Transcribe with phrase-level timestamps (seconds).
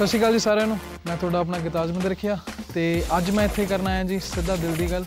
[0.00, 0.76] ਸਤਿ ਸ਼੍ਰੀ ਅਕਾਲ ਜੀ ਸਾਰਿਆਂ ਨੂੰ।
[1.06, 2.36] ਮੈਂ ਤੁਹਾਡਾ ਆਪਣਾ ਗਿਤਾਜ ਮੰਦਰ ਰੱਖਿਆ
[2.74, 2.82] ਤੇ
[3.16, 5.04] ਅੱਜ ਮੈਂ ਇੱਥੇ ਕਰਨ ਆਇਆ ਜੀ ਸਿੱਧਾ ਦਿਲ ਦੀ ਗੱਲ।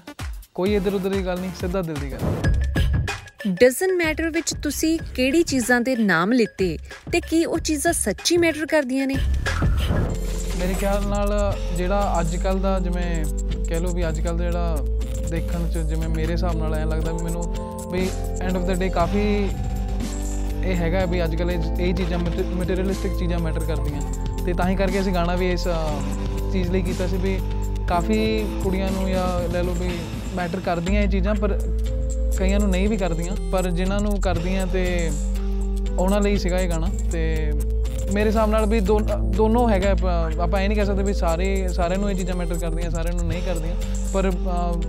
[0.56, 5.42] ਕੋਈ ਇੱਧਰ ਉੱਧਰ ਦੀ ਗੱਲ ਨਹੀਂ ਸਿੱਧਾ ਦਿਲ ਦੀ ਗੱਲ। ਡਸਨਟ ਮੈਟਰ ਵਿੱਚ ਤੁਸੀਂ ਕਿਹੜੀ
[5.44, 6.78] ਚੀਜ਼ਾਂ ਦੇ ਨਾਮ ਲਿੱਤੇ
[7.12, 9.16] ਤੇ ਕੀ ਉਹ ਚੀਜ਼ਾਂ ਸੱਚੀ ਮੈਟਰ ਕਰਦੀਆਂ ਨੇ?
[10.60, 11.34] ਮੇਰੇ ਖਿਆਲ ਨਾਲ
[11.78, 13.24] ਜਿਹੜਾ ਅੱਜ ਕੱਲ ਦਾ ਜਿਵੇਂ
[13.70, 14.78] ਕਹਿ ਲਓ ਵੀ ਅੱਜ ਕੱਲ ਦਾ ਜਿਹੜਾ
[15.30, 17.44] ਦੇਖਣ ਚ ਜਿਵੇਂ ਮੇਰੇ ਹਿਸਾਬ ਨਾਲ ਐਂ ਲੱਗਦਾ ਵੀ ਮੈਨੂੰ
[17.92, 18.08] ਵੀ
[18.42, 19.26] ਐਂਡ ਆਫ ਦਾ ਡੇ ਕਾਫੀ
[20.64, 24.02] ਇਹ ਹੈਗਾ ਵੀ ਅੱਜ ਕੱਲ ਇਹ ਚੀਜ਼ਾਂ ਮਟੀਰੀਅਲਿਸਟਿਕ ਚੀਜ਼ਾਂ ਮੈਟਰ ਕਰਦੀਆਂ।
[24.46, 27.40] ਤੇ ਤਾਂ ਹੀ ਕਰਕੇ ਅਸੀਂ ਗਾਣਾ ਵੀ ਇਸ ਅਹ, ਚੀਜ਼ ਲਈ ਕੀਤਾ ਸੀ ਵੀ
[27.90, 29.90] ਕਾਫੀ ਕੁੜੀਆਂ ਨੂੰ ਜਾਂ ਲੈ ਲਓ ਵੀ
[30.36, 31.60] ਮੈਟਰ ਕਰਦੀਆਂ ਇਹ ਚੀਜ਼ਾਂ ਪਰ
[32.38, 35.12] ਕਈਆਂ ਨੂੰ ਨਹੀਂ ਵੀ ਕਰਦੀਆਂ। ਪਰ ਜਿਨ੍ਹਾਂ ਨੂੰ ਕਰਦੀਆਂ ਤੇ
[36.00, 37.52] ਉਹਨਾਂ ਲਈ ਸੀਗਾ ਇਹ ਗਾਣਾ। ਤੇ
[38.14, 41.68] ਮੇਰੇ ਹਿਸਾਬ ਨਾਲ ਵੀ ਦੋ- ਦੋਨੋਂ ਹੈਗਾ ਆਪਾਂ ਆਪਾਂ ਇਹ ਨਹੀਂ ਕਹਿ ਸਕਦੇ ਵੀ ਸਾਰੇ
[41.68, 43.76] ਸਾਰਿਆਂ ਨੂੰ ਇਹ ਚੀਜ਼ਾਂ ਮੈਟਰ ਕਰਦੀਆਂ ਸਾਰਿਆਂ ਨੂੰ ਨਹੀਂ ਕਰਦੀਆਂ।
[44.14, 44.82] ਪਰ ਅਹ,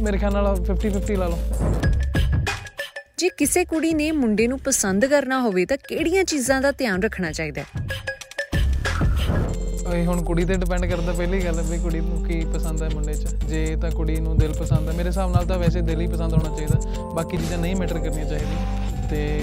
[0.00, 1.38] ਮੇਰੇ ਖਿਆਲ ਨਾਲ 50 50 ਲਾ ਲਓ।
[3.18, 7.32] ਜੇ ਕਿਸੇ ਕੁੜੀ ਨੇ ਮੁੰਡੇ ਨੂੰ ਪਸੰਦ ਕਰਨਾ ਹੋਵੇ ਤਾਂ ਕਿਹੜੀਆਂ ਚੀਜ਼ਾਂ ਦਾ ਧਿਆਨ ਰੱਖਣਾ
[7.32, 7.66] ਚਾਹੀਦਾ ਹੈ?
[9.94, 13.14] ਇਹ ਹੁਣ ਕੁੜੀ ਤੇ ਡਿਪੈਂਡ ਕਰਦਾ ਪਹਿਲੀ ਗੱਲ ਵੀ ਕੁੜੀ ਨੂੰ ਕੀ ਪਸੰਦ ਹੈ ਮੁੰਡੇ
[13.14, 16.06] 'ਚ। ਜੇ ਤਾਂ ਕੁੜੀ ਨੂੰ ਦਿਲ ਪਸੰਦ ਹੈ ਮੇਰੇ ਹਿਸਾਬ ਨਾਲ ਤਾਂ ਵੈਸੇ ਦਿਲ ਹੀ
[16.06, 19.40] ਪਸੰਦ ਹੋਣਾ ਚਾਹੀਦਾ। ਬਾਕੀ ਚੀਜ਼ਾਂ ਨਹੀਂ ਮੈਟਰ ਕਰਨੀਆਂ ਚਾਹੀਦੀਆਂ। ਤੇ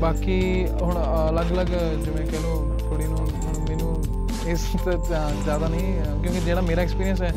[0.00, 0.96] ਬਾਕੀ ਹੁਣ
[1.30, 1.66] ਅਲੱਗ-ਅਲੱਗ
[2.04, 4.02] ਜਿਵੇਂ ਕਹ ਲਓ ਕੁੜੀ ਨੂੰ ਹੁਣ ਮੈਨੂੰ
[4.48, 7.34] ਇਸ ਤੇ ਤਾਂ ਜ਼ਿਆਦਾ ਨਹੀਂ, ਕਿਉਂਕਿ ਜਿਹੜਾ ਮੇਰਾ ਐਕਸਪੀਰੀਅੰਸ ਹੈ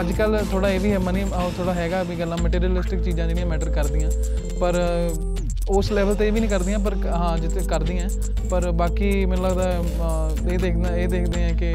[0.00, 1.24] ਅੱਜ ਕੱਲ ਥੋੜਾ ਇਹ ਵੀ ਹੈ ਮਨੀ
[1.56, 4.10] ਥੋੜਾ ਹੈਗਾ ਵੀ ਗੱਲਾਂ ਮਟੀਰੀਅਲਿਸਟਿਕ ਚੀਜ਼ਾਂ ਜਿਹੜੀਆਂ ਮੈਟਰ ਕਰਦੀਆਂ।
[4.60, 4.74] ਪਰ
[5.68, 8.08] ਉਸ ਲੈਵਲ ਤੇ ਇਹ ਵੀ ਨਹੀਂ ਕਰਦੀਆਂ ਪਰ ਕ- ਹਾਂ ਜਿੱਥੇ ਕਰਦੀਆਂ।
[8.50, 11.74] ਪਰ ਬਾਕੀ ਮੈਨੂੰ ਲੱਗਦਾ ਅਹ, ਇਹ ਦੇਖਣਾ ਇਹ ਦੇਖਦੇ ਆ ਕਿ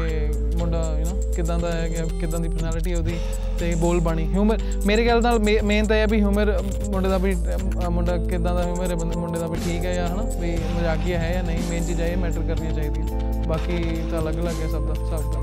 [0.58, 3.14] ਮੁੰਡਾ ਯੂ نو ਕਿਦਾਂ ਦਾ ਹੈ ਕਿ ਕਿਦਾਂ ਦੀ ਪਰਸਨੈਲਿਟੀ ਉਹਦੀ
[3.58, 7.18] ਤੇ ਬੋਲ ਬਾਣੀ। ਹਿਊਮਰ ਮੇਰੇ ਖਿਆਲ ਨਾਲ ਮੇਨ ਤਾਂ ਇਹ ਹੈ ਵੀ ਹਿਊਮਰ ਮੁੰਡੇ ਦਾ
[7.18, 10.22] ਵੀ ਅਹ, ਮੁੰਡਾ ਕਿਦਾਂ ਦਾ ਹਿਊਮਰ ਹੈ ਬੰਦੇ ਮੁੰਡੇ ਦਾ ਵੀ ਠੀਕ ਹੈ ਜਾਂ ਹਨਾ
[10.40, 13.06] ਵੀ ਮਜ਼ਾਕੀਆ ਹੈ ਜਾਂ ਨਹੀਂ ਮੇਨ ਚੀਜ਼ ਇਹ ਮੈਟਰ ਕਰਨੀਆਂ ਚਾਹੀਦੀਆਂ।
[13.48, 15.40] ਬਾਕੀ ਤਾਂ ਅਲੱਗ-ਅਲੱਗ ਹੈ ਸਭ ਦਾ ਸਭ ਦਾ।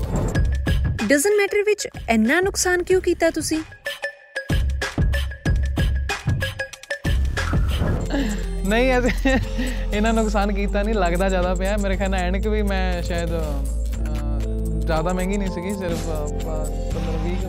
[1.06, 3.58] ਡਸਨਟ ਮੈਟਰ ਵਿੱਚ ਇੰਨਾ ਨੁਕਸਾਨ ਕਿਉਂ ਕੀਤਾ ਤੁਸੀਂ?
[8.68, 9.34] ਨਹੀਂ ਐਸੇ
[9.94, 14.80] ਇਹਨਾਂ ਨੁਕਸਾਨ ਕੀਤਾ ਨਹੀਂ ਲੱਗਦਾ ਜ਼ਿਆਦਾ ਪਿਆ। ਮੇਰੇ ਖਿਆਲ ਨਾਲ ਐਨਕ ਵੀ ਮੈਂ ਸ਼ਾਇਦ ਅਹ,
[14.80, 16.06] ਜ਼ਿਆਦਾ ਮਹਿੰਗੀ ਨਹੀਂ ਸੀਗੀ ਸਿਰਫ
[16.92, 17.46] 15 20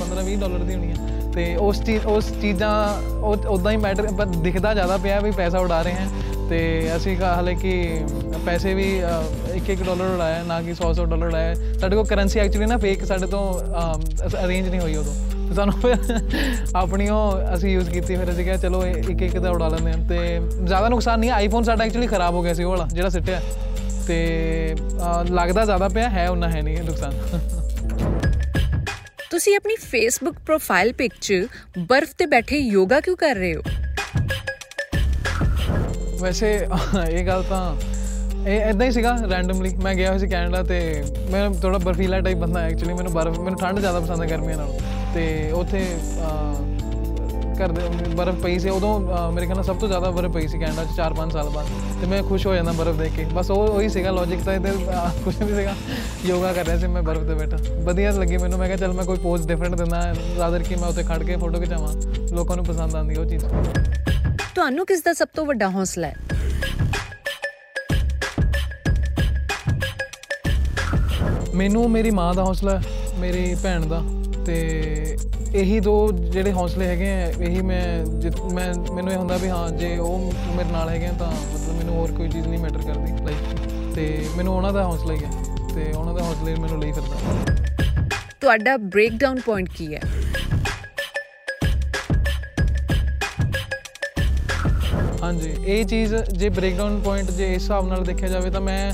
[0.00, 2.72] 15 20 ਡਾਲਰ ਦੀ ਹੋਣੀ ਹੈ ਤੇ ਉਸ ਚੀਜ਼ ਉਸ ਚੀਜ਼ਾਂ
[3.12, 6.58] ਉਹ ਉਦਾਂ ਹੀ ਮੈਟਰ ਪਰ ਦਿਖਦਾ ਜ਼ਿਆਦਾ ਪਿਆ ਵੀ ਪੈਸਾ ਉਡਾ ਰਹੇ ਹਾਂ ਤੇ
[6.96, 7.72] ਅਸੀਂ ਕਹਾ ਹਲੇ ਕਿ
[8.46, 8.86] ਪੈਸੇ ਵੀ
[9.56, 13.26] 1-1 ਡਾਲਰ ਉਡਾਇਆ ਨਾ ਕਿ 100-100 ਡਾਲਰ ਉਡਾਇਆ। ਸਾਡੇ ਕੋਲ ਕਰੰਸੀ ਐਕਚੁਅਲੀ ਨਾ ਫੇਕ ਸਾਡੇ
[13.26, 13.42] ਤੋਂ
[14.44, 15.14] ਅਰੇਂਜ ਨਹੀਂ ਹੋਈ ਉਦੋਂ।
[15.48, 15.96] ਤੇ ਸਾਨੂੰ ਫਿਰ
[16.76, 20.08] ਆਪਣੀ ਉਹ ਅਸੀਂ ਯੂਜ਼ ਕੀਤੀ ਫਿਰ ਅਸੀਂ ਕਿਹਾ ਚਲੋ ਇੱਕ ਇੱਕ ਦਾ ਉਡਾ ਲੈਂਦੇ ਹਾਂ।
[20.08, 23.40] ਤੇ ਜ਼ਿਆਦਾ ਨੁਕਸਾਨ ਨਹੀਂ ਆਈਫੋਨ ਸਾਡਾ ਐਕਚੁਅਲੀ ਖਰਾਬ ਹੋ ਗਿਆ ਸੀ ਉਹ ਵਾਲਾ ਜਿਹੜਾ ਸਿੱਟਿਆ।
[24.06, 24.74] ਤੇ
[25.30, 27.12] ਲੱਗਦਾ ਜ਼ਿਆਦਾ ਪਿਆ ਹੈ ਉਹਨਾਂ ਹੈ ਨਹੀਂ ਨੁਕਸਾਨ।
[29.30, 31.34] ਤੁਸੀਂ ਆਪਣੀ ਫੇਸਬੁੱਕ ਪ੍ਰੋਫਾਈਲ ਪਿਕ 'ਚ
[31.80, 33.62] ਬਰਫ਼ ਤੇ ਬੈਠੇ ਯੋਗਾ ਕਿਉਂ ਕਰ ਰਹੇ ਹੋ?
[36.20, 36.50] ਵੈਸੇ
[37.10, 37.62] ਇਹ ਗੱਲ ਤਾਂ
[38.46, 42.38] ਇਹ ਇਦਾਂ ਹੀ ਸੀਗਾ ਰੈਂਡਮਲੀ ਮੈਂ ਗਿਆ ਹੋਇਆ ਸੀ ਕੈਨੇਡਾ ਤੇ ਮੈਂ ਥੋੜਾ ਬਰਫੀਲਾ ਟਾਈਪ
[42.38, 44.80] ਬੰਦਾ ਐਕਚੁਅਲੀ ਮੈਨੂੰ ਬਰਫ ਮੈਨੂੰ ਠੰਡ ਜ਼ਿਆਦਾ ਪਸੰਦ ਹੈ ਗਰਮੀਆਂ ਨਾਲੋਂ।
[45.14, 46.54] ਤੇ ਉੱਥੇ ਅਹ,
[47.60, 47.82] ਘਰ ਦੇ
[48.14, 50.84] ਬਰਫ ਪਈ ਸੀ ਉਦੋਂ ਅਹ, ਮੇਰੇ ਖਿਆਲ ਨਾਲ ਸਭ ਤੋਂ ਜ਼ਿਆਦਾ ਬਰਫ ਪਈ ਸੀ ਕੈਨੇਡਾ
[50.84, 51.66] 'ਚ 4-5 ਸਾਲ ਬਾਅਦ।
[52.00, 54.70] ਤੇ ਮੈਂ ਖੁਸ਼ ਹੋ ਜਾਂਦਾ ਬਰਫ ਦੇਖ ਕੇ। ਬਸ ਉਹ ਉਹੀ ਸੀਗਾ ਲੌਜੀਕ ਤਾਂ ਇਹਦੇ
[54.70, 55.74] ਅਹ, ਕੁਛ ਨਹੀਂ ਸੀਗਾ।
[56.26, 59.04] ਯੋਗਾ ਕਰ ਰਿਹਾ ਸੀ ਮੈਂ ਬਰਫ ਤੇ ਬੈਠਾ ਵਧੀਆ ਲੱਗੀ ਮੈਨੂੰ ਮੈਂ ਕਿਹਾ ਚੱਲ ਮੈਂ
[59.04, 61.92] ਕੋਈ ਪੋਜ਼ ਡਿਫਰੈਂਟ ਦਿੰਦਾ ਰਾਦਰ ਕਿ ਮੈਂ ਉੱਥੇ ਖੜ ਕੇ ਫੋਟੋ ਖਿਚਾਵਾਂ।
[62.34, 63.44] ਲੋਕਾਂ ਨੂੰ ਪਸੰਦ ਆਉਂਦੀ ਉਹ ਚੀਜ਼।
[64.54, 66.16] ਤੁਹਾਨੂੰ ਕਿਸ ਦਾ ਸਭ ਤੋਂ ਵੱਡਾ ਹੌਸਲਾ ਹੈ?
[71.54, 72.80] ਮੈਨੂੰ ਮੇਰੀ ਮਾਂ ਦਾ ਹੌਸਲਾ
[73.18, 74.02] ਮੇਰੀ ਭੈਣ ਦਾ
[74.46, 74.56] ਤੇ
[75.54, 77.82] ਇਹੀ ਦੋ ਜਿਹੜੇ ਹੌਸਲੇ ਹੈਗੇ ਆ ਇਹੀ ਮੈਂ
[78.54, 82.12] ਮੈਂ ਮੈਨੂੰ ਇਹ ਹੁੰਦਾ ਵੀ ਹਾਂ ਜੇ ਉਹ ਮੇਰੇ ਨਾਲ ਹੈਗੇ ਤਾਂ ਮਤਲਬ ਮੈਨੂੰ ਹੋਰ
[82.12, 85.30] ਕੋਈ ਚੀਜ਼ ਨਹੀਂ ਮੈਟਰ ਕਰਦੀ ਲਾਈਫ ਤੇ ਮੈਨੂੰ ਉਹਨਾਂ ਦਾ ਹੌਸਲਾ ਹੀ ਹੈ
[85.74, 87.44] ਤੇ ਉਹਨਾਂ ਦਾ ਹੌਸਲੇ ਮੈਨੂੰ ਲਈ ਫਿਰਦਾ।
[88.40, 90.00] ਤੁਹਾਡਾ ਬ੍ਰੇਕਡਾਊਨ ਪੁਆਇੰਟ ਕੀ ਹੈ?
[95.22, 98.92] ਹਾਂਜੀ ਇਹ ਚੀਜ਼ ਜੇ ਬ੍ਰੇਕਡਾਊਨ ਪੁਆਇੰਟ ਜੇ ਇਸ ਹਿਸਾਬ ਨਾਲ ਦੇਖਿਆ ਜਾਵੇ ਤਾਂ ਮੈਂ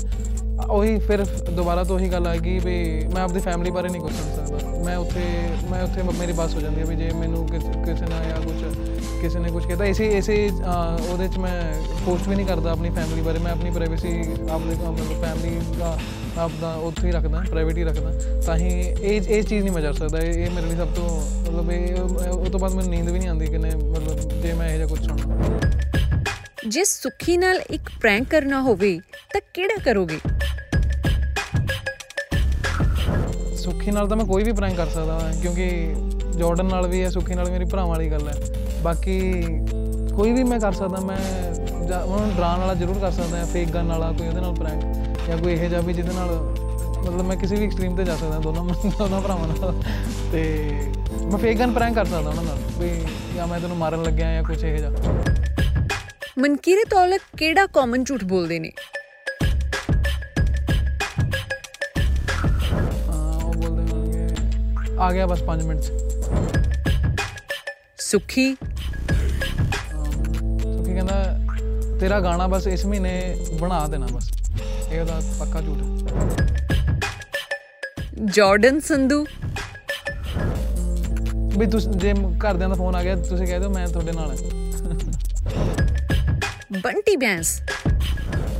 [0.69, 4.35] ਉਹੀ ਫਿਰ ਦੁਬਾਰਾ ਤੋਂ ਉਹੀ ਗੱਲ ਆਏਗੀ ਵੀ ਮੈਂ ਆਪਣੀ ਫੈਮਿਲੀ ਬਾਰੇ ਨਹੀਂ ਕੁਝ ਸੁਣ
[4.35, 5.23] ਸਕਦਾ। ਮੈਂ ਉੱਥੇ
[5.71, 8.63] ਮੈਂ ਉੱਥੇ ਮੇਰੀ ਬਸ ਹੋ ਜਾਂਦੀ ਹੈ ਵੀ ਜੇ ਮੈਨੂੰ ਕਿਸ- ਕਿਸੇ ਨੇ ਜਾਂ ਕੁਝ
[9.21, 11.61] ਕਿਸੇ ਨੇ ਕੁਝ ਕਹਿੰਦਾ ਇਸੇ ਇਸੇ ਅਹ, ਉਹਦੇ ਚ ਮੈਂ
[12.05, 14.21] ਪੋਸਟ ਵੀ ਨਹੀਂ ਕਰਦਾ ਆਪਣੀ ਫੈਮਿਲੀ ਬਾਰੇ। ਮੈਂ ਆਪਣੀ ਪ੍ਰਾਈਵੇਸੀ
[14.51, 15.99] ਆਪਣੇ ਅਹ, ਮਤਲਬ ਫੈਮਿਲੀ ਦਾ
[16.37, 18.67] ਆਪਦਾ ਉੱਥੇ ਹੀ ਰੱਖਦਾ ਪ੍ਰਾਈਵੇਟ ਹੀ ਰੱਖਦਾ। ਤਾਂ ਹੀ
[19.01, 21.95] ਇਹ ਇਹ ਚੀਜ਼ ਨਹੀਂ ਮੈਂ ਕਰ ਸਕਦਾ। ਇਹ ਇਹ ਮੇਰੇ ਲਈ ਸਭ ਤੋਂ ਮਤਲਬ ਇਹ
[22.29, 24.87] ਉਹ ਤੋਂ ਬਾਅਦ ਮੈਨੂੰ ਨੀਂਦ ਵੀ ਨਹੀਂ ਆਉਂਦੀ ਕਿ ਨੇ ਮਤਲਬ ਜੇ ਮੈਂ ਇਹੋ ਜਿਹਾ
[24.87, 25.59] ਕੁਝ ਸੁਣਦਾ
[26.67, 28.99] ਜੇ ਸੁੱਖੀ ਨਾਲ ਇੱਕ ਪ੍ਰੈਂਕ ਕਰਨਾ ਹੋਵੇ
[29.33, 30.19] ਤਾਂ ਕਿਹੜਾ ਕਰੋਗੇ?
[33.59, 35.95] ਸੁੱਖੀ ਨਾਲ ਤਾਂ ਮੈਂ ਕੋਈ ਵੀ ਪ੍ਰੈਂਕ ਕਰ ਸਕਦਾ ਹਾਂ, ਕਿਉਂਕਿ
[36.37, 38.33] ਜਾਰਡਨ ਨਾਲ ਵੀ ਹੈ, ਸੁੱਖੀ ਨਾਲ ਮੇਰੀ ਭਰਾਵਾਂ ਵਾਲੀ ਗੱਲ ਹੈ।
[38.83, 39.41] ਬਾਕੀ
[40.15, 41.17] ਕੋਈ ਵੀ ਮੈਂ ਕਰ ਸਕਦਾ, ਮੈਂ
[41.87, 45.27] ਜਾਂ ਉਹਨਾਂ ਨੂੰ ਡਰਾਉਣ ਵਾਲਾ ਜ਼ਰੂਰ ਕਰ ਸਕਦਾ ਫੇਕ ਗਨ ਵਾਲਾ, ਕੋਈ ਉਹਦੇ ਨਾਲ ਪ੍ਰੈਂਕ
[45.27, 46.29] ਜਾਂ ਕੋਈ ਇਹੋ ਜਿਹਾ ਵੀ ਜਿਹਦੇ ਨਾਲ
[46.99, 48.65] ਮਤਲਬ ਮੈਂ ਕਿਸੇ ਵੀ ਐਕਸਟ੍ਰੀਮ ਤੇ ਜਾ ਸਕਦਾ, ਦੋਨੋਂ
[48.97, 49.81] ਦੋਨੋਂ ਭਰਾਵਾਂ ਨਾਲ।
[50.31, 50.43] ਤੇ
[51.23, 52.89] ਮੈਂ ਫੇਕ ਗਨ ਪ੍ਰੈਂਕ ਕਰ ਸਕਦਾ ਉਹਨਾਂ ਨਾਲ, ਵੀ
[53.35, 54.91] ਜਾਂ ਮੈਂ ਤੈਨੂੰ ਮਾਰਨ ਲੱਗਿਆ ਜਾਂ ਕੁਝ ਇਹੋ ਜਿਹਾ।
[56.39, 58.71] ਮਨਕੀਰੇ ਤੌਲਕ ਕਿਹੜਾ ਕਾਮਨ ਝੂਠ ਬੋਲਦੇ ਨੇ?
[64.99, 65.83] ਆ ਗਿਆ ਬਸ 5 ਮਿੰਟ
[68.01, 68.55] ਸੁੱਖੀ।
[70.63, 71.39] ਸੁਖੀ ਕਹਿੰਦਾ
[71.99, 74.31] ਤੇਰਾ ਗਾਣਾ ਬਸ ਇਸ ਮਹੀਨੇ ਬਣਾ ਦੇਣਾ ਬਸ।
[74.91, 76.19] ਇਹ ਉਹਦਾ ਪੱਕਾ ਝੂਠ ਹੈ।
[78.25, 79.25] ਜਾਰਡਨ ਸੰਧੂ।
[81.57, 84.37] ਵੀ ਤੁਸੀਂ ਜੇ ਘਰਦਿਆਂ ਦਾ ਫੋਨ ਆ ਗਿਆ ਤੁਸੀਂ ਕਹਿ ਦਿਓ ਮੈਂ ਤੁਹਾਡੇ ਨਾਲ ਹਾਂ।
[86.79, 87.61] ਬੰਟੀ ਬੈਂਸ।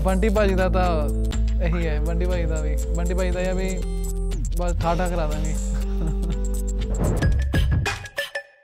[0.04, 1.10] ਬੰਟੀ ਭਾਜੀ ਦਾ ਤਾਂ
[1.64, 3.70] ਇਹੀ ਹੈ ਬੰਟੀ ਭਾਜੀ ਦਾ ਵੀ ਬੰਟੀ ਭਾਜੀ ਦਾ ਇਹ ਵੀ
[4.58, 5.56] ਬਸ ਠਾਠਾ ਕਰਾ ਦਾਂਗੇ।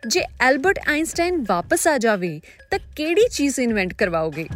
[0.08, 2.42] ਜੇ ਐਲਬਰਟ ਆਇਨਸਟਾਈਨ ਵਾਪਸ ਆ ਜਾਵੇ
[2.72, 4.48] ਤਾਂ ਕਿਹੜੀ ਚੀਜ਼ ਇਨਵੈਂਟ ਕਰਵਾਓਗੇ?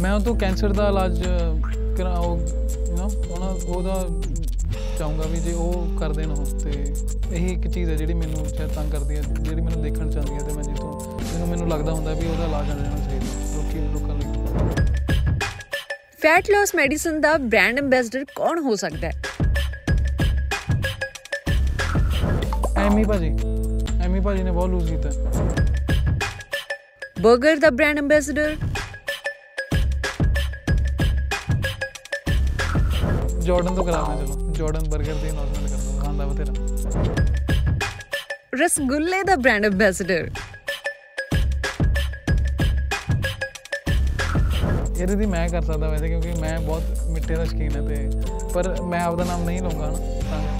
[0.00, 1.22] ਮੈਂ ਉਹ ਤੋਂ ਕੈਂਸਰ ਦਾ ਇਲਾਜ
[1.98, 2.36] ਕਰਾਉ
[2.96, 4.06] ਨਾ ਉਹਨਾਂ ਉਹਦਾ
[4.98, 6.70] ਚਾਹੂੰਗਾ ਵੀ ਜੇ ਉਹ ਕਰ ਦੇਣ ਉਹ ਤੇ
[7.32, 10.38] ਇਹੀ ਇੱਕ ਚੀਜ਼ ਹੈ ਜਿਹੜੀ ਮੈਨੂੰ ਸ਼ਾਇਦ ਤੰਗ ਕਰਦੀ ਹੈ ਜਿਹੜੀ ਮੈਨੂੰ ਦੇਖਣ ਚਾਹੁੰਦੀ ਹੈ
[10.38, 13.24] ਤੇ ਮੈਂ ਜਿੱਥੋਂ ਮੈਨੂੰ ਮੈਨੂੰ ਲੱਗਦਾ ਹੁੰਦਾ ਵੀ ਉਹਦਾ ਇਲਾਜ ਜਾਣਾ ਚਾਹੀਦਾ
[13.56, 14.26] ਲੋਕੀ ਲੋਕਾਂ ਲਈ।
[16.22, 19.12] ਫੈਟ ਲਾਸ ਮੈਡੀਸਨ ਦਾ ਬ੍ਰਾਂਡ ਐਮਬੈਸਡਰ ਕੌਣ ਹੋ ਸਕਦਾ ਹੈ?
[22.78, 23.36] ਐਮੀ ਭਾਜੀ।
[24.20, 25.08] ਐਮੀ ਭਾਜੀ ਨੇ ਬਹੁਤ ਲੂਜ਼ ਕੀਤਾ
[27.22, 28.56] 버ਗਰ ਦਾ ਬ੍ਰਾਂਡ ਐਮਬੈਸਡਰ
[33.40, 36.52] ਜਾਰਡਨ ਤੋਂ ਕਰਾਉਂਦੇ ਚਲੋ ਜਾਰਡਨ 버ਗਰ ਦੀ ਨੌਰਮਲ ਕਰ ਦੋ ਖਾਂਦਾ ਬਥੇਰਾ
[38.64, 40.30] ਰਸਗੁੱਲੇ ਦਾ ਬ੍ਰਾਂਡ ਐਮਬੈਸਡਰ
[45.00, 48.10] ਇਹਦੇ ਦੀ ਮੈਂ ਕਰ ਸਕਦਾ ਵੈਸੇ ਕਿਉਂਕਿ ਮੈਂ ਬਹੁਤ ਮਿੱਠੇ ਦਾ ਸ਼ੌਕੀਨ ਹੈ ਤੇ
[48.54, 50.59] ਪਰ ਮੈਂ ਆਪਦਾ ਨਾਮ ਨਹੀਂ ਲਵਾਂਗਾ ਨਾ ਤਾਂ ਕਰਕੇ। ਹੁਣ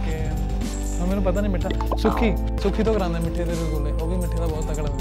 [1.10, 4.46] ਮੈਨੂੰ ਪਤਾ ਨਹੀਂ ਮਿੱਠਾ। ਸੁੱਖੀ ਸੁੱਖੀ ਤੋਂ ਕਰਾਉਂਦਾ ਮਿੱਠੇ ਦੇ ਰਸਗੁੱਲੇ। ਉਹ ਵੀ ਮਿੱਠੇ ਦਾ
[4.46, 4.98] ਬਹੁਤ ਤਕੜਾ ਹੈ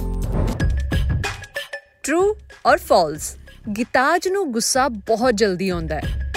[2.03, 2.35] ਟਰੂ
[2.65, 3.38] ਔਰ ਫਾਲਸ
[3.77, 6.33] ਗਿਤਾਜ ਨੂੰ ਗੁੱਸਾ ਬਹੁਤ ਜਲਦੀ ਆਉਂਦਾ ਹੈ।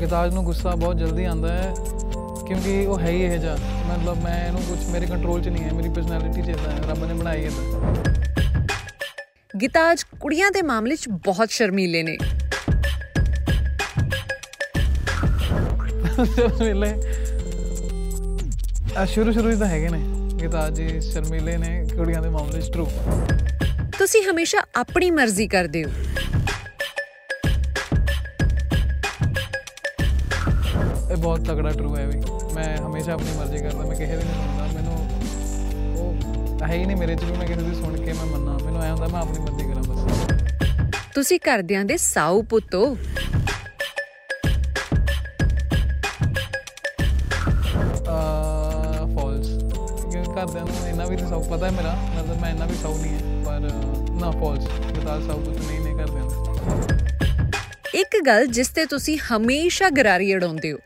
[0.00, 1.74] ਗਿਤਾਜ ਨੂੰ ਗੁੱਸਾ ਬਹੁਤ ਜਲਦੀ ਆਉਂਦਾ ਹੈ
[2.46, 5.72] ਕਿਉਂਕਿ ਉਹ ਹੈ ਹੀ ਇਹ ਜਿਹਾ। ਮਤਲਬ ਮੈਂ ਇਹਨੂੰ ਕੁਝ ਮੇਰੇ ਕੰਟਰੋਲ 'ਚ ਨਹੀਂ ਹੈ
[5.72, 7.50] ਮੇਰੀ ਪਰਸਨੈਲਿਟੀ 'ਚ ਹੈ। ਰੱਬ ਨੇ ਬਣਾਈ ਹੈ
[9.60, 12.18] ਗਿਤਾਜ ਕੁੜੀਆਂ ਦੇ ਮਾਮਲੇ 'ਚ ਬਹੁਤ ਸ਼ਰਮੀਲੇ ਨੇ।
[16.34, 17.15] ਸ਼ਰਮੀਲੇ?
[19.04, 19.98] ਸ਼ੁਰੂ ਸ਼ੁਰੂ ਹੀ ਤਾਂ ਹੈਗੇ ਨੇ
[20.42, 22.88] ਗਿਤਾਜ ਜੀ ਸ਼ਰਮੀਲੇ ਨੇ ਕੁੜੀਆਂ ਦੇ ਮਾਮਲੇ 'ਚ ਟਰੂ
[23.98, 25.90] ਤੁਸੀਂ ਹਮੇਸ਼ਾ ਆਪਣੀ ਮਰਜ਼ੀ ਕਰਦੇ ਹੋ।
[31.10, 32.18] ਇਹ ਬਹੁਤ ਤਗੜਾ ਟਰੂ ਹੈ ਵੀ।
[32.54, 34.94] ਮੈਂ ਹਮੇਸ਼ਾ ਆਪਣੀ ਮਰਜ਼ੀ ਕਰਦਾ ਮੈਂ ਕਿਸੇ ਦੀ ਨਹੀਂ ਸੁਣਦਾ ਮੈਨੂੰ
[35.98, 38.82] ਉਹ ਹੈ ਹੀ ਨਹੀਂ ਮੇਰੇ 'ਚ ਵੀ ਮੈਂ ਕਿਸੇ ਦੀ ਸੁਣ ਕੇ ਮੈਂ ਮੰਨਾਂ। ਮੈਨੂੰ
[38.82, 43.25] ਐ ਹੁੰਦਾ ਮੈਂ ਆਪਣੀ ਮਰਜ਼ੀ ਕਰਾਂ ਬਸ। ਤੁਸੀਂ ਘਰਦਿਆਂ ਦੇ ਸਾਊ ਪੁੱਤੋ ਅ
[50.36, 53.12] ਘਰਦਿਆਂ ਨੂੰ ਇੰਨਾ ਵੀ ਤਾਂ ਸਭ ਪਤਾ ਹੈ ਮੇਰਾ ਮਤਲਬ ਮੈਂ ਇੰਨਾ ਵੀ ਸਭ ਨਹੀਂ
[53.12, 53.70] ਹੈ ਪਰ
[54.20, 56.44] ਨਾ ਫਾਲਸ ਕਿਤਾਬ ਸਭ ਕੁਝ ਨਹੀਂ ਨੇ ਘਰਦਿਆਂ ਨੂੰ।
[57.94, 60.78] ਇੱਕ ਗੱਲ ਜਿਸ ਤੇ ਤੁਸੀਂ ਹਮੇਸ਼ਾ ਗਰਾਰੀ ਅੜਾਉਂਦੇ ਹੋ।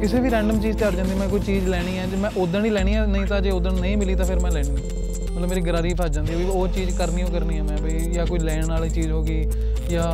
[0.00, 2.64] ਕਿਸੇ ਵੀ ਰੈਂਡਮ ਚੀਜ਼ ਤੇ ਅੜ ਜਾਂਦੀ ਮੈਂ ਕੋਈ ਚੀਜ਼ ਲੈਣੀ ਹੈ ਜੇ ਮੈਂ ਉਦੋਂ
[2.64, 5.48] ਹੀ ਲੈਣੀ ਹੈ ਨਹੀਂ ਤਾਂ ਜੇ ਉਦੋਂ ਨਹੀਂ ਮਿਲੀ ਤਾਂ ਫਿਰ ਮੈਂ ਲੈਣੀ ਨਹੀਂ। ਮਤਲਬ
[5.48, 8.26] ਮੇਰੀ ਗਰਾਰੀ ਫਸ ਜਾਂਦੀ ਹੈ ਵੀ ਉਹ ਚੀਜ਼ ਕਰਨੀ ਉਹ ਕਰਨੀ ਹੈ ਮੈਂ ਵੀ ਜਾਂ
[8.26, 9.44] ਕੋਈ ਲੈਣ ਵਾਲੀ ਚੀਜ਼ ਹੋ ਗਈ
[9.88, 10.08] ਜਾਂ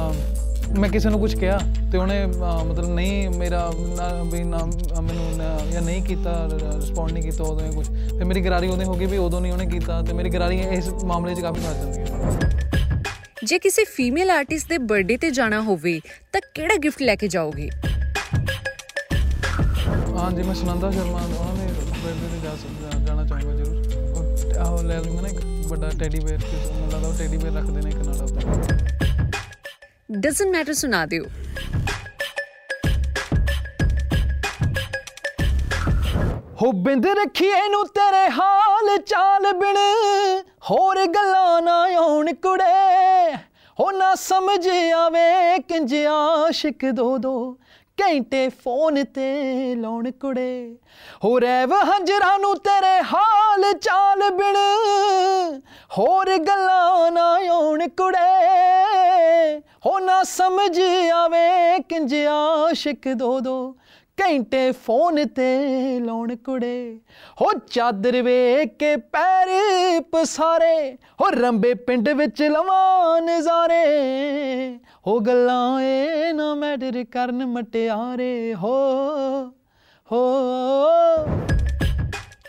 [0.71, 1.59] ਮੈਂ ਕਿਸੇ ਨੂੰ ਕੁਝ ਕਿਹਾ
[1.93, 4.59] ਤੇ ਉਹਨੇ ਮਤਲਬ ਨਹੀਂ ਮੇਰਾ ਨਾ- ਵੀ ਨਾ
[5.01, 8.95] ਮੈਨੂੰ ਨਾ- ਜਾਂ ਨਹੀਂ ਕੀਤਾ ਰਿਸਪੌਂਡ ਨਹੀਂ ਕੀਤਾ ਉਦੋਂ ਕੁਝ ਤੇ ਮੇਰੀ ਗਰਾਰੀ ਉਹਦੇ ਹੋ
[8.95, 12.01] ਗਈ ਵੀ ਉਦੋਂ ਨਹੀਂ ਉਹਨੇ ਕੀਤਾ ਤੇ ਮੇਰੀ ਗਰਾਰੀ ਇਸ ਮਾਮਲੇ 'ਚ ਕਾਫੀ ਫਸ ਜਾਂਦੀ
[12.01, 12.49] ਹੈ।
[13.45, 16.01] ਜੇ ਕਿਸੇ ਫੀਮੇਲ ਆਰਟਿਸਟ ਦੇ ਬਰਥਡੇ ਤੇ ਜਾਣਾ ਹੋਵੇ
[16.33, 17.69] ਤਾਂ ਕਿਹੜਾ ਗਿਫਟ ਲੈ ਕੇ ਜਾਓਗੇ?
[20.17, 24.83] ਹਾਂ ਜੀ ਮੈਂ ਸੁਨੰਦਾ ਸ਼ਰਮਾ ਉਹਨਾਂ ਦੇ ਬਰਥਡੇ ਤੇ ਜਾ ਸਕਦਾ ਜਾਣਾ ਚਾਹੂੰਗਾ ਜ਼ਰੂਰ। ਉਹ
[24.85, 27.91] ਲੈ ਲੂੰਗਾ ਨਾ ਇੱਕ ਵੱਡਾ ਟੈਡੀ ਬੇਅਰ ਤੇ ਮੈਨੂੰ ਲੱਗਦਾ ਉਹ ਟੈਡੀ ਬੇਅਰ ਰੱਖਦੇ ਨੇ
[27.91, 28.90] ਇੱਕ ਨਾਲ ਆਪਦਾ
[30.11, 31.25] ਡਸਨਟ ਮੈਟਰ ਸੁਣਾ ਦਿਓ
[36.63, 39.77] ਹੋ ਬਿੰਦ ਰੱਖੀਏ ਨੂੰ ਤੇਰੇ ਹਾਲ ਚਾਲ ਬਿਨ
[40.71, 43.35] ਹੋਰ ਗੱਲਾਂ ਨਾ ਆਉਣ ਕੁੜੇ
[43.79, 47.35] ਹੋ ਨਾ ਸਮਝ ਆਵੇ ਕਿੰਜ ਆਸ਼ਿਕ ਦੋ ਦੋ
[47.99, 50.77] ਘੰਟੇ ਫੋਨ ਤੇ ਲਾਉਣ ਕੁੜੇ
[51.25, 54.57] ਹੋ ਰਹਿਵ ਹੰਜਰਾਂ ਨੂੰ ਤੇਰੇ ਹਾਲ ਚਾਲ ਬਿਨ
[55.99, 58.19] ਹੋਰ ਗੱਲਾਂ ਨਾ ਆਉਣ ਕੁੜੇ
[59.87, 60.81] ਹੋ ਨਾ ਸਮਝ
[61.15, 63.77] ਆਵੇ, ਕਿੰਜ ਆਸ਼ਿਕ ਦੋ ਦੋ।
[64.21, 65.59] ਘੰਟੇ ਫੋਨ ਤੇ
[66.01, 67.01] ਲਾਉਣ ਕੁੜੇ।
[67.41, 69.49] ਹੋ ਚਾਦਰ ਵੇਖ ਕੇ ਪੈਰ
[70.01, 73.85] ਪਸਾਰੇ। ਹੋ ਰੰਬੇ ਪਿੰਡ ਵਿੱਚ ਲਵਾਂ ਨਜ਼ਾਰੇ।
[75.07, 78.77] ਹੋ ਗੱਲਾਂ ਏ ਨਾ ਮੈਟਰ ਕਰਨ ਮਟਿਆਰੇ। ਹੋ
[80.13, 80.45] ਹੋ।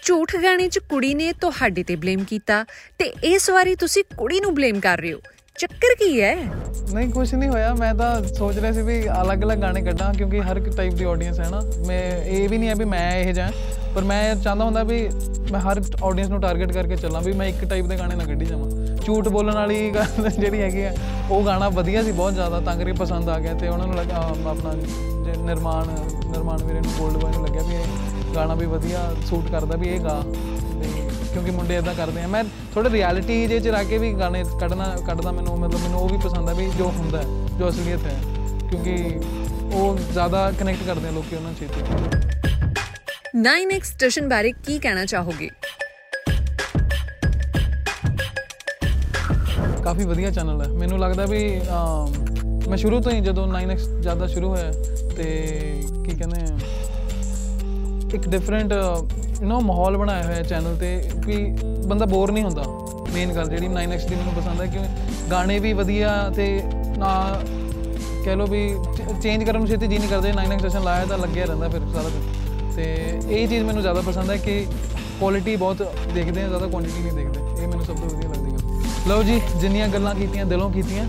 [0.04, 2.66] ਝੂਠ ਗਾਣੇ 'ਚ ਕੁੜੀ ਨੇ ਤੁਹਾਡੇ ਤੇ ਬਲੇਮ ਕੀਤਾ
[3.00, 5.20] ਤੇ ਇਸ ਵਾਰੀ ਤੁਸੀਂ ਕੁੜੀ ਨੂੰ ਬਲੇਮ ਕਰ ਰਹੇ ਹੋ।
[5.62, 6.36] ਚੱਕਰ ਕੀ ਹੈ?
[6.94, 10.60] ਨਹੀਂ ਕੁਝ ਨਹੀਂ ਹੋਇਆ। ਮੈਂ ਤਾਂ ਸੋਚ ਰਿਹਾ ਸੀ ਵੀ ਅਲੱਗ-ਅਲੱਗ ਗਾਣੇ ਕੱਢਾਂ, ਕਿਉਂਕਿ ਹਰ
[10.78, 13.50] ਟਾਈਪ ਦੀ ਆਡੀਅנס ਹੈ ਨਾ। ਮੈਂ, ਇਹ ਵੀ ਨਹੀਂ ਹੈ ਵੀ ਮੈਂ ਇਹ ਜਾਂ,
[13.96, 15.00] ਪਰ ਮੈਂ ਚਾਹੁੰਦਾ ਹੁੰਦਾ ਵੀ
[15.52, 18.46] ਮੈਂ ਹਰ ਆਡੀਅנס ਨੂੰ ਟਾਰਗੇਟ ਕਰਕੇ ਚੱਲਾਂ ਵੀ ਮੈਂ ਇੱਕ ਟਾਈਪ ਦੇ ਗਾਣੇ ਨਾ ਕੱਢੀ
[18.46, 20.94] ਜਾਵਾਂ। ਝੂਠ ਬੋਲਣ ਵਾਲੀ ਗੱਲ ਜਿਹੜੀ ਹੈਗੀ ਆ
[21.30, 24.28] ਉਹ ਗਾਣਾ ਵਧੀਆ ਸੀ, ਬਹੁਤ ਜ਼ਿਆਦਾ, ਤਾਂ ਕਰਕੇ ਪਸੰਦ ਆ ਗਿਆ ਤੇ ਉਹਨਾਂ ਨੂੰ ਲੱਗਾ
[24.48, 24.74] ਆਪਣਾ
[25.38, 25.88] ਨਿਰਮਾਣ
[26.26, 30.00] ਨਿਰਮਾਣ ਵੀਰੇ ਨੂੰ ਗੋਲਡ ਵਾਇਨ ਲੱਗਿਆ ਵੀ ਇਹ ਗਾਣਾ ਵੀ ਵਧੀਆ ਸੂਟ ਕਰਦਾ ਵੀ ਇਹ
[30.00, 30.24] ਗਾ।
[31.34, 34.96] ਕਿਉਂਕਿ ਮੁੰਡੇ ਇਦਾਂ ਕਰਦੇ ਆ। ਮੈਂ ਥੋੜੇ ਰਿਐਲਿਟੀ ਜੇ ਚ ਰਹਿ ਕੇ ਵੀ ਗਾਣੇ ਕੱਢਣਾ
[35.08, 37.24] ਕੱਢਦਾ ਮੈਨੂੰ ਮਤਲਬ ਮੈਨੂੰ ਉਹ ਵੀ ਪਸੰਦ ਆ ਵੀ ਜੋ ਹੁੰਦਾ
[37.60, 38.16] ਜੋ ਅਸਲੀਅਤ ਹੈ।
[38.70, 39.20] ਕਿਉਂਕਿ
[39.74, 41.88] ਉਹ ਜ਼ਿਆਦਾ ਕਨੈਕਟ ਕਰਦੇ ਆ ਲੋਕੀ ਉਹਨਾਂ ਚੀਜ਼ਾਂ
[43.42, 45.50] 9x ਸਟੇਸ਼ਨ ਬਾਰੇ ਕੀ ਕਹਿਣਾ ਚਾਹੋਗੇ?
[49.84, 51.62] ਕਾਫੀ ਵਧੀਆ ਚੈਨਲ ਹੈ। ਮੈਨੂੰ ਲੱਗਦਾ ਵੀ
[52.70, 54.72] ਮੈਂ ਸ਼ੁਰੂ ਤੋਂ ਹੀ ਜਦੋਂ 9x ਜ਼ਿਆਦਾ ਸ਼ੁਰੂ ਹੋਇਆ
[55.18, 55.24] ਤੇ
[56.06, 56.58] ਕੀ ਕਹਿੰਦੇ ਆ
[58.14, 58.74] ਇੱਕ ਡਿਫਰੈਂਟ
[59.42, 61.38] ਯੂ نو ਮਾਹੌਲ ਬਣਾਇਆ ਹੋਇਆ ਚੈਨਲ ਤੇ ਕਿ
[61.88, 62.64] ਬੰਦਾ ਬੋਰ ਨਹੀਂ ਹੁੰਦਾ।
[63.14, 64.80] ਮੇਨ ਗੱਲ ਜਿਹੜੀ 9x ਦੀ ਮੈਨੂੰ ਪਸੰਦ ਹੈ ਕਿ
[65.32, 66.64] ਗਾਣੇ ਵੀ ਵਧੀਆ ਤੇ
[66.98, 67.42] ਨਾ
[68.26, 68.76] ਕਹਿ ਲੋ ਵੀ
[69.22, 72.10] ਚੇਂਜ ਕਰਨ ਨੂੰ ਛੇਤੀ ਜੀ ਨਹੀਂ ਕਰਦੇ। 9x ਸੈਸ਼ਨ ਲਾਇਆ ਤਾਂ ਲੱਗਿਆ ਰਹਿੰਦਾ ਫਿਰ ਸਾਰਾ
[72.10, 74.66] ਦਿਨ। ਤੇ ਇਹ ਚੀਜ਼ ਮੈਨੂੰ ਜ਼ਿਆਦਾ ਪਸੰਦ ਹੈ ਕਿ
[75.20, 79.10] ਕੁਆਲਿਟੀ ਬਹੁਤ ਦੇਖਦੇ ਆ ਜ਼ਿਆਦਾ ਕੁਆਂਟੀਟੀ ਨਹੀਂ ਦੇਖਦੇ। ਇਹ ਮੈਨੂੰ ਸਭ ਤੋਂ ਵਧੀਆ ਲੱਗਦੀ ਗੱਲ।
[79.10, 81.06] ਲਓ ਜੀ, ਜਿੰਨੀਆਂ ਗੱਲਾਂ ਕੀਤੀਆਂ, ਦਿਲੋਂ ਕੀਤੀਆਂ,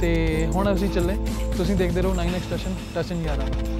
[0.00, 1.16] ਤੇ ਹੁਣ ਅਸੀਂ ਚੱਲੇ।
[1.56, 3.73] ਤੁਸੀਂ ਦੇਖਦੇ ਰਹੋ 9x ਸਟੇਸ਼ਨ ਟਸ਼ਨ ਯਾਰਾਂ ਸਤਿ ਸ਼੍ਰੀ ਅਕਾਲ